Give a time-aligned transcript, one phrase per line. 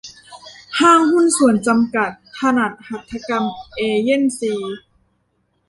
[0.79, 3.43] ห้างหุ้นส่วนจำกัด ถนัดหัตถกรรม
[3.75, 4.53] เอเยนซี